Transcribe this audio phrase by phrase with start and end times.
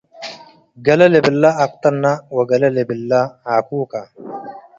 [0.85, 2.03] ገሌ ልብለ አቅጥነ
[2.37, 3.11] ወገሌ ልብለ
[3.55, 3.93] ዓኩከ